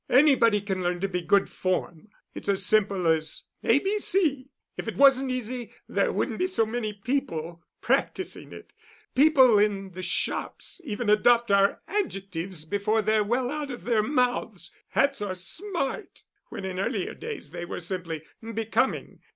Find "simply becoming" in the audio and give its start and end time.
17.79-19.19